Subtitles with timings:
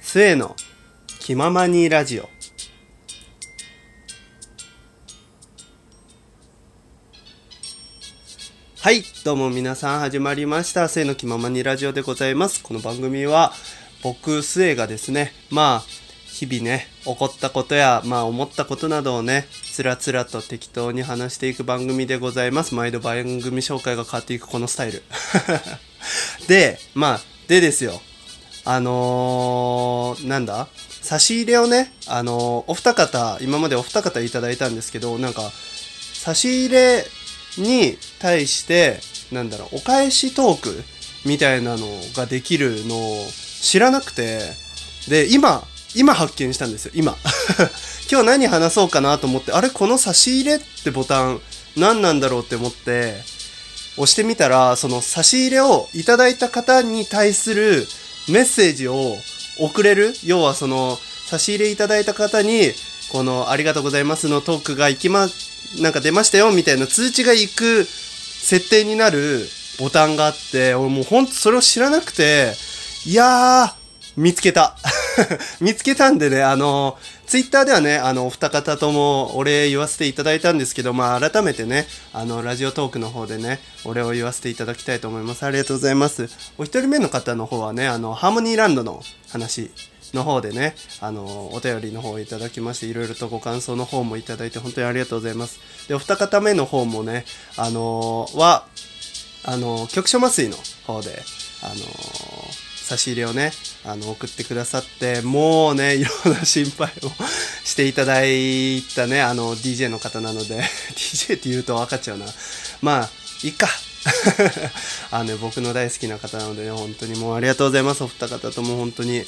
[0.00, 0.56] 末の。
[1.26, 2.28] 気ままにラジオ。
[8.78, 10.88] はいどうも皆さん始まりました。
[10.88, 12.62] 末の気ままにラジオでございます。
[12.62, 13.52] この番組は
[14.04, 15.95] 僕末がですねまあ
[16.36, 22.74] 日々ね起こったことやまあ思ったことなどをねつらつらと適当に話していく番組でございます。
[22.74, 25.02] 毎度番組紹介が変わっていくこのスタイル。
[26.46, 28.02] でまあでですよ。
[28.66, 30.66] あのー、なんだ？
[31.00, 35.52] 差し入れをね、あのー、お二方、今までお二方いただいたんですけど、なんか、
[36.14, 37.06] 差し入れ
[37.58, 38.98] に対して、
[39.30, 40.84] なんだろう、お返しトーク
[41.24, 43.24] みたいなのができるのを
[43.62, 44.40] 知らなくて、
[45.08, 45.64] で、今、
[45.94, 47.16] 今発見したんですよ、今。
[48.10, 51.40] 今日何話そうかなと思って、あれこの差し入れってボタン
[51.76, 53.22] 何なんだろうって思って、
[53.96, 57.86] 押してみたら、その差し入れをいただいた方に対する
[58.28, 59.16] メッセージを
[59.58, 60.14] 送れる？
[60.24, 62.72] 要はその差し入れいただいた方に
[63.10, 65.28] このありがとうございますのトークが行きま
[65.80, 72.52] なんか出ましたよみたいな通知が行く設定になるボタンがあって俺もうほんとそれを知らなくて
[73.04, 73.72] いやー
[74.16, 74.76] 見つけた。
[75.60, 85.44] 見つけたんでねあのツイッターではね、あの、お二方ともお礼言わせていただいたんですけど、まあ、改めてね、あの、ラジオトークの方でね、お礼を言わせていただきたいと思います。
[85.44, 86.28] ありがとうございます。
[86.56, 89.72] お一人目の方の方はね、あの、ハーモニーランドの話
[90.14, 95.58] の方でね、あの、お便りの方をいただきまして、いろいろとご感想の方もいただいて、本当にありがとうございます。
[95.88, 97.24] で、お二方目の方もね、
[97.56, 98.66] あのは、
[99.44, 100.56] あの、局所麻酔の
[100.86, 101.24] 方で、
[101.62, 101.74] あの
[102.86, 103.50] 差し入れをね、
[103.84, 107.10] あの、送ってくださって、もうね、 いろんな心配を
[107.64, 110.62] していただいたね、あの、DJ の方なので、
[110.94, 112.26] DJ って言うと分かっちゃうな。
[112.82, 113.10] まあ、
[113.42, 113.68] いっか。
[115.10, 118.04] あのね、僕の大好きな方なのでね、本当にもうありがとうございます。
[118.04, 119.24] お二方とも本当に。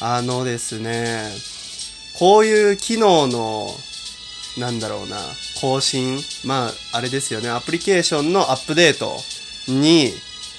[0.00, 1.28] あのですね、
[2.20, 3.68] こういう機能の、
[4.58, 5.18] なんだろうな、
[5.60, 9.16] 更新、まあ、あれですよね、アプリケーションのアップデート
[9.66, 10.14] に、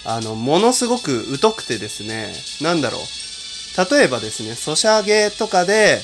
[0.05, 3.95] あの、ものすごく疎くてですね、なんだろう。
[3.95, 5.99] 例えばですね、ソシャゲとかで、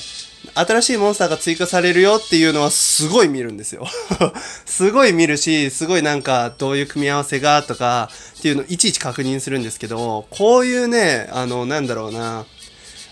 [0.54, 3.86] 新しいモンスターが追加されるよっていうのはすごい見るんですよ
[4.64, 12.46] すごい見るし、すごいなんかどういう組み合わせがとかっていうのをいちいち確認するんですけど、こういうね、あの、なんだろうな。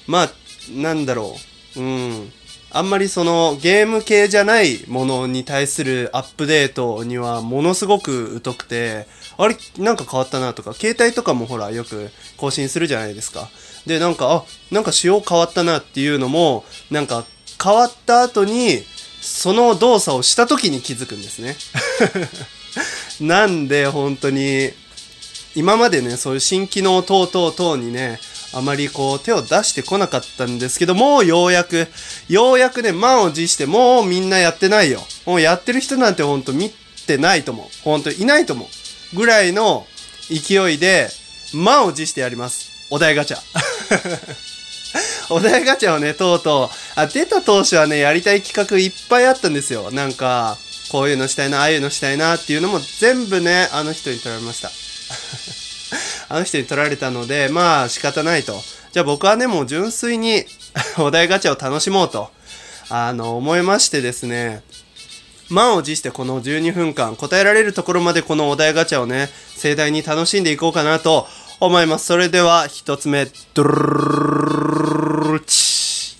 [0.06, 0.30] まあ、
[0.70, 1.36] なんだろ
[1.76, 1.80] う。
[1.80, 2.32] うん。
[2.70, 9.06] あんまりそのゲーム系じゃないものに対するアップデートにはものすごく疎くて、
[9.38, 13.48] あれなんか変わったなとか、携帯とかもほらよく更新するじゃないですか。
[13.86, 17.24] で、なんか、あ、なんか仕様変わったなっていうのも、なんか
[17.62, 18.82] 変わった後に、
[19.20, 21.56] その動作をした時に気づくんですね。
[23.20, 24.70] なんで本当に、
[25.54, 28.20] 今までね、そういう新機能等々等にね、
[28.52, 31.86] あまりこう手を出してこなかったんですけど、もうようやく、
[32.28, 35.00] ようやくね、満を持して、もうみんなやってないよ。
[35.26, 36.70] もうやってる人なんてほんと見
[37.06, 37.66] てないと思う。
[37.84, 39.16] ほんといないと思う。
[39.16, 39.86] ぐらいの
[40.30, 41.08] 勢いで、
[41.54, 42.70] 満を持してやります。
[42.90, 43.38] お題ガチャ。
[45.30, 49.90] お題ガチャをね、とうとう、あ、出た当初はね、やりたい企画いっぱいあったんですよ。
[49.90, 50.56] なんか、
[50.88, 54.70] こういうのしたいな、ああいうのしたいなっていうのも全部ね、あの人に取られました。
[56.28, 58.60] あの人に取られたので、まあ仕方ないと。
[58.92, 60.44] じゃあ僕はね、もう純粋に
[60.98, 62.30] お題ガチャを楽しもうと、
[62.88, 64.62] あの、思いましてですね、
[65.50, 71.26] 満を持してこの12分間答えられるところまでこのお題ガチャをね、盛大に楽しんでいこうかなと
[71.60, 72.06] 思います。
[72.06, 76.16] それでは一つ目、ドルルチ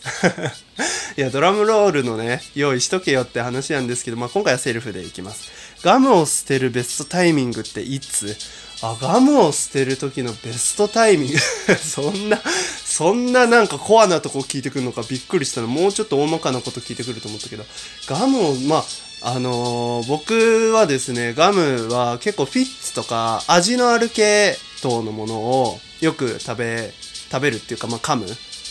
[1.17, 5.51] いや、ドラムロールのね、用意しとけよって話なんですけど、まあ、今回はセルフでいきます。
[5.83, 8.37] ガムを捨てるベストタイミングっていつ
[8.83, 11.39] あ、ガムを捨てる時のベストタイミング
[11.77, 12.41] そんな、
[12.85, 15.67] そんななんかコアなとこ聞いてくるのかびっくりしたの。
[15.67, 17.65] もうちょっと大まかなこと聞いてくると思ったけど、
[18.07, 18.85] ガムを、ま
[19.23, 26.93] あ、あのー、僕はですね、ガムは結構フィッツとか味のある系統のものをよく食べ、
[27.31, 28.27] 食べるっていうか、まあ、噛む。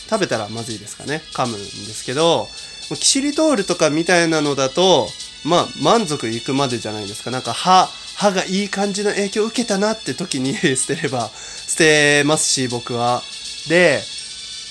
[0.08, 1.22] 食べたらまずいですかね。
[1.34, 2.48] 噛むんですけど、
[2.96, 5.06] キシリトールとかみたいなのだと、
[5.44, 7.30] まあ、満足いくまでじゃないですか。
[7.30, 11.30] なんか歯、歯がいい感じの影響を受けたなって時に 捨てれば
[11.68, 13.22] 捨てますし、僕は。
[13.68, 14.02] で、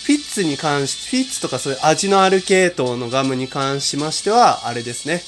[0.03, 5.23] フィッツに関し、フィッツとかそういう味のある系統のガムに関しましては、あれですね。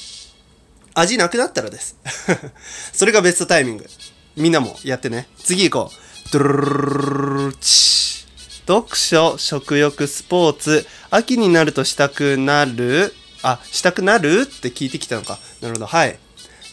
[0.92, 1.96] 味なくなったらです。
[2.92, 3.88] それがベストタイミング。
[4.36, 5.26] みんなもやってね。
[5.42, 6.30] 次行こう。
[6.30, 8.26] ドゥルルルチ
[8.66, 10.86] 読書、食欲、スポーツ。
[11.08, 15.38] 秋になるとしたくなるあ、したくなるって聞いてきたのか。
[15.62, 15.86] なるほど。
[15.86, 16.18] はい。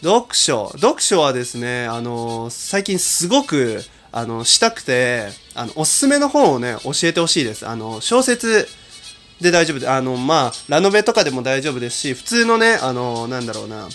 [0.02, 0.70] 読書。
[0.74, 7.66] 読書はですね、あの、最近すごく、あの、したくて、あの、おすすめの本をね、教えてほしいです。
[7.66, 8.68] あの、小説
[9.40, 13.88] で大丈夫で、あの、まあ、ラノベとかでも大丈夫ですし、普通のね、あの、なんだろうな、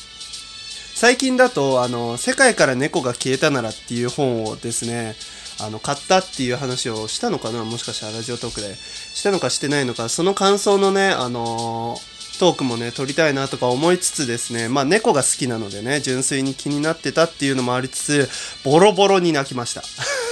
[0.96, 5.16] 最近だと、あの、世界から猫が消えたならっていう本をですね、
[5.60, 7.64] あの、買ったっていう話をしたのかな？
[7.64, 8.76] もしかしたらラジオトークで。
[8.76, 11.98] したのかしてないのか、その感想のね、あの
[12.40, 18.30] トークもね、撮りたいなとか思いつつですね、まあ猫が好きなのでね、純粋に気になってたっていうのもありつつ、
[18.64, 19.84] ボロボロに泣きました。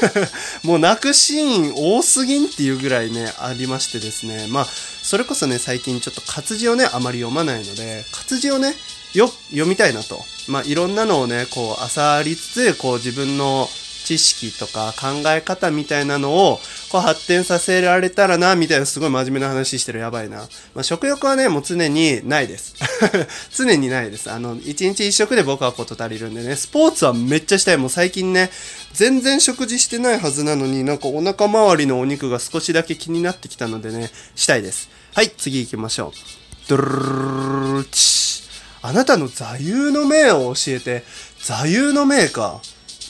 [0.64, 4.68] もう泣くシーン多すぎんっていうぐらいね、ありましてですね、まあ、
[5.04, 8.76] それこそね、最近ちょっと活字をね、あまり読まないので、活字をね、
[9.14, 10.24] よ、読みたいなと。
[10.48, 13.70] まあ、いろんなのをね、こう、漁りつつ、こう、自分の
[14.04, 16.60] 知識とか考え方みたいなのを
[16.92, 20.40] こう発展させられたらなみたいなすごい真面目な話してるやばいな、
[20.74, 22.76] まあ、食欲はねもう常にないです。
[23.56, 24.30] 常にないです。
[24.32, 26.56] あの一日一食で僕はこと足りるんでね。
[26.56, 27.78] スポーツはめっちゃしたい。
[27.78, 28.52] もう最近ね
[28.94, 34.90] 全然食事してないはずなのになんかお腹周りのお肉が少しだけ気になってきたのでねしたいです。
[35.14, 36.42] はい次行きましょう。
[36.68, 38.44] ドルルルチ
[38.84, 41.04] あなたの座右の銘を教えて
[41.40, 42.62] 座右の銘か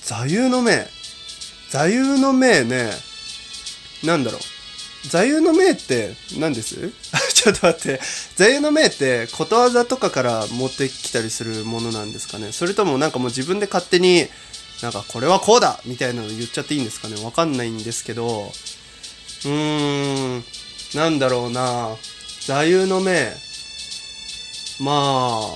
[0.03, 0.87] 座右の銘。
[1.69, 2.91] 座右の銘ね。
[4.03, 4.41] なんだろう。
[5.07, 6.75] 座右の銘って何です？
[7.33, 8.01] ちょっと待って。
[8.35, 12.51] 座右の銘ってことわざとかから持ってきたりするものなんですかね？
[12.51, 14.27] それともなんかもう自分で勝手に
[14.81, 17.23] なんかこれはこうだみたいなの言っちゃっていいんですかね？
[17.23, 18.51] わかんないんですけど。
[19.45, 20.43] うーん。
[20.93, 21.95] なんだろうな。
[22.45, 23.33] 座右の銘。
[24.79, 25.47] まあ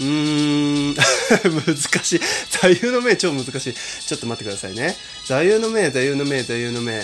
[0.00, 0.94] うーん
[1.66, 2.20] 難しい。
[2.60, 3.74] 座右の銘超難しい。
[4.06, 4.96] ちょっと待ってくださいね。
[5.26, 7.02] 座右の銘、座右の銘、座右の銘。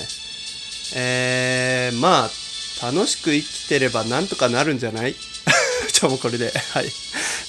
[0.94, 5.14] えー、まあ、楽しく生きてればなんとかなるんじゃない？
[5.92, 6.52] ちょ、もうこれで。
[6.72, 6.92] はい。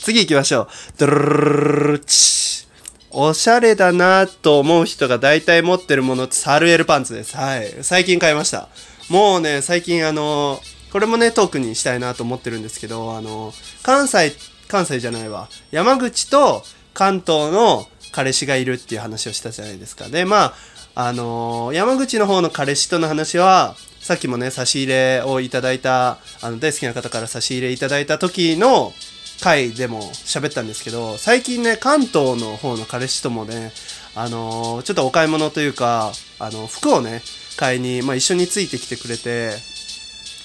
[0.02, 0.68] 次行きましょう。
[0.98, 2.66] ドルルルチ。
[3.12, 7.36] おしゃれだなと思う人が大体持ってるものってサルエルパンツです。
[7.38, 7.74] はい。
[7.82, 8.68] 最近買いました。
[9.10, 13.54] もうね、最近あのこれもね、トークにしたいなと思ってるんですけど、あの
[13.84, 15.48] 関西って関西じゃないわ。
[15.72, 16.64] 山口と
[16.94, 20.08] 関東の彼氏がいるっていう話をしたじゃないですか。
[20.08, 20.54] で、まあ、
[20.96, 28.94] あのー、山口の方の彼氏との話は、さっきもね、差し入れをいただいた、あの、大好きな方から差し入れいただいた時の
[29.42, 33.74] 回でも喋ったんですけど、最近ね、関東の方の彼氏ともね、
[34.16, 37.22] あのー、ちょっとお買い物というか、あの、服をね、
[37.58, 39.52] 買いに、まあ、一緒についてきてくれて、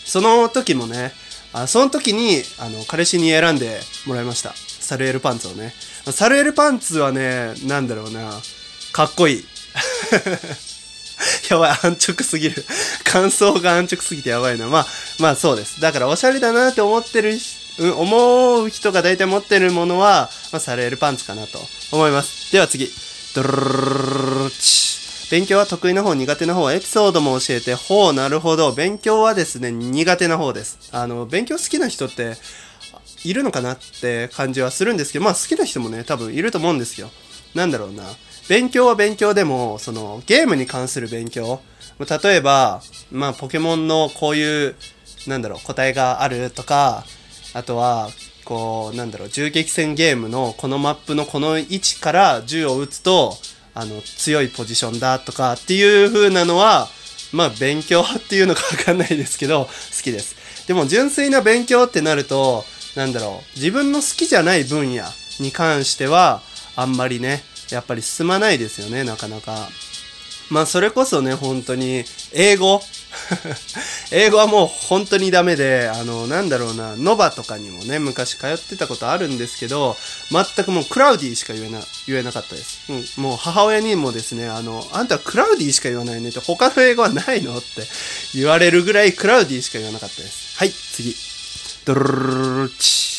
[0.04, 1.12] その時もね、
[1.52, 4.52] あその時にあの彼氏に選んでもらいました。
[4.54, 5.72] サルエルパンツをね。
[6.12, 8.30] サルエルパンツはねなんだろうな。
[8.92, 9.44] かっこいい。
[11.50, 12.64] やばい安直すぎる。
[13.04, 14.68] 感想が安直すぎてやばいな。
[14.68, 14.86] まあ
[15.18, 15.80] まあそうです。
[15.80, 17.38] だからおしゃれだなって思ってる
[17.78, 22.52] うん、思う人が大体持ってるものは、まあ、サルエルパンツかなと思います。
[22.52, 22.90] では次。
[23.34, 24.89] ドルルルチ
[25.30, 28.72] 勉強は得意な方、苦手な方、エピソードも教えて、ほう、なるほど。
[28.72, 30.90] 勉強はですね、苦手な方です。
[30.92, 32.34] あの、勉強好きな人って、
[33.24, 37.10] いるのかなって感じはするんですけど、まあ好きな人もね、多分いると思うんですよ。
[37.54, 38.04] なんだろうな。
[38.48, 41.60] 勉強は勉強でも、その、ゲームに関する勉強。
[41.98, 42.82] 例えば、
[43.12, 44.74] まあ、ポケモンのこういう、
[45.26, 47.04] なんだろう、答えがあるとか、
[47.52, 48.10] あとは、
[48.44, 53.36] こう、なんだろう、銃撃戦ゲームのこのマップのこの位置から銃を撃つと、
[53.74, 56.88] あの強いポジションだとかっていう風なのは
[57.32, 60.36] まあ勉強っていうのかわかんないですけど 好きです。
[60.66, 65.04] でも純粋な勉強ってなるとなんだろう自分の好きじゃない分野
[65.38, 66.42] に関しては
[66.76, 69.68] あんまりねやっぱり進まないですよねなかなか。
[70.48, 72.82] まあそれこそね本当に英語
[74.12, 79.96] 英語はもう本当にダメで、あの、なんだろうな、ノバとかにもね、昔通ってたことあるんですけど、
[80.30, 82.80] 全くもうクラウディしか言えな、言えなかったです。
[82.88, 87.86] うん、もう母親にもですね、あの、あんたクラウディしか言わないねって、他の英語はないのって
[88.34, 90.58] 言われるぐらいクラウディしか言わなかったです。
[90.58, 91.16] はい、次。
[91.84, 93.10] ドルルルチ。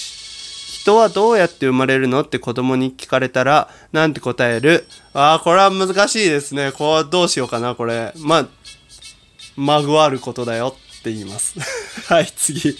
[0.82, 6.72] 人はどうやって生まれるのって子供に聞かれたら、なんて答えるああ、これは難しいですね。
[6.72, 8.14] こう、どうしようかな、これ。
[8.18, 8.48] まあ、
[9.56, 11.56] まぐわることだよって言います。
[12.08, 12.78] はい、次。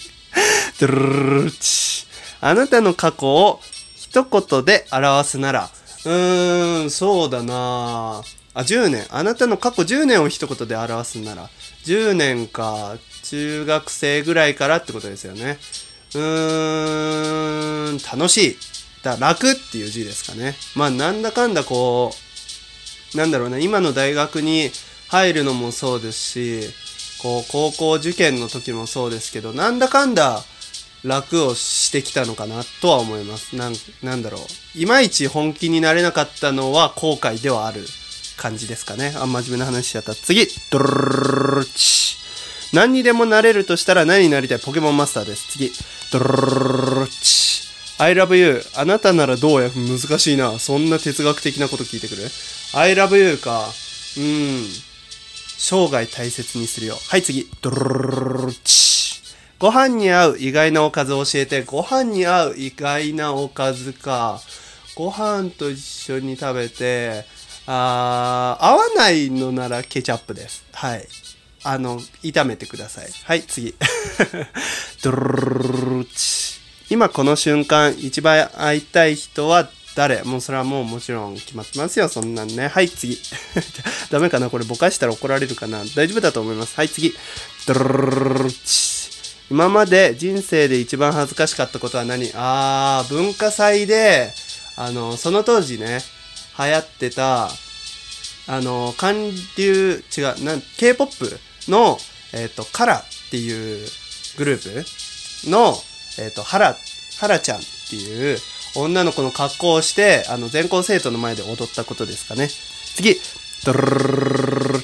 [2.40, 3.60] あなたの過去を
[3.96, 5.70] 一言で表すなら、
[6.04, 8.22] うーん、そうだな
[8.54, 9.06] あ、10年。
[9.10, 11.48] あなたの過去10年を一言で表すなら、
[11.84, 15.58] 10年か、中学生ぐらいからってことですよね。
[16.14, 18.56] うーん、楽しい。
[19.02, 20.54] だ楽っていう字ですかね。
[20.74, 22.14] まあ、なんだかんだこ
[23.14, 24.70] う、なんだろうな、今の大学に
[25.12, 26.60] 入るのもそうですし、
[27.20, 30.42] こう、高校受験の時もそうですけど、なんだかんだ
[31.04, 33.54] 楽をしてきたのかなとは思います。
[33.54, 34.78] なん、なんだろう。
[34.78, 37.84] いまいち本気になれなかったのは後悔ではある
[38.38, 39.12] 感じですかね。
[39.14, 40.14] あ、真面目な話しちゃった。
[40.14, 42.16] 次ドルルルチ
[42.72, 45.46] 何にでもなれるとしたら何になりたいポケモンマスターです。
[45.52, 45.72] 次。
[46.10, 48.62] ドルルルルチ I love you.
[48.76, 50.58] あなたならどうや難しいな。
[50.58, 52.22] そんな哲学的なこと聞いてくる
[52.72, 53.68] ?I love you か。
[54.16, 54.91] うん。
[55.58, 56.96] 生涯大切にするよ。
[57.08, 57.48] はい、次。
[57.60, 59.20] ドルルルルチ
[59.58, 61.62] ご飯に合う意外なおかずを教えて。
[61.62, 64.40] ご飯に合う意外なおかずか。
[64.94, 67.24] ご飯と一緒に食べて、
[67.66, 70.64] あー合わないのならケチャップです。
[70.72, 71.06] はい。
[71.64, 73.08] あの、炒めてください。
[73.24, 73.74] はい、次。
[75.02, 80.22] ドルルルチ今この瞬間、一番会いたい人は誰？
[80.24, 82.68] もうそれはもうもちろん決まってますよ、そんなんね。
[82.68, 83.18] はい、次。
[84.10, 84.50] ダメかな？
[84.50, 85.84] これぼかしたら怒られるかな？
[85.94, 86.76] 大丈夫だと思います。
[86.76, 87.14] はい、次。
[87.66, 88.92] ドルルルルチ
[89.52, 94.32] 今まで人生で一番恥ずかしかったことは何あー、文化祭で、
[94.76, 95.98] あの、その当時ね、
[96.58, 97.50] 流行ってた、
[98.46, 101.98] あの、韓流、違う、なん、K-POP の、
[102.32, 103.86] えっ、と、カラっていう
[104.38, 104.84] グルー
[105.44, 105.74] プの、
[106.18, 106.76] えっ、と、ハラ、
[107.20, 108.38] ハラちゃんっていう
[108.74, 112.48] 女の子の格好をして、あの、全校生徒の前で踊ったことですかね。
[112.94, 113.16] 次
[113.64, 113.98] ドルル
[114.74, 114.80] ル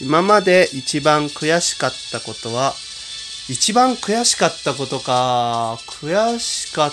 [0.00, 2.74] 今まで一番悔しかったことは、
[3.48, 5.78] 一番悔しかったことか。
[5.86, 6.92] 悔しかっ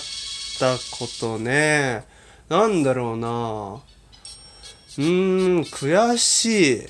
[0.60, 2.04] たことね。
[2.50, 3.82] なんだろうな。
[4.98, 6.82] うーん、悔しい。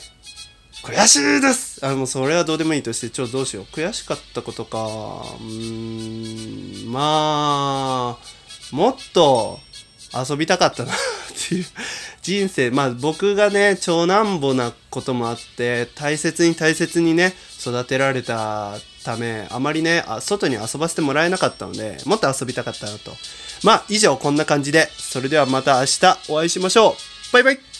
[0.83, 3.65] 悔しいですあ、もうそれはどうでもいいとして、ちょ、どうしよう。
[3.65, 4.79] 悔しかったことか。
[4.79, 7.60] うーん、まあ、
[8.71, 9.59] もっと
[10.13, 10.95] 遊びたかったなっ
[11.49, 11.65] ていう
[12.21, 12.71] 人生。
[12.71, 23.11] まあ僕がね、長男坊なこともあって、大切に大切にね、育てられたため、あまりね、あ外に遊ばせてもらえなかったので、もっと遊びたかったなと。
[23.63, 27.33] まあ以上こんな感じで、それではまた明日お会いしましょう。
[27.33, 27.70] バイバイ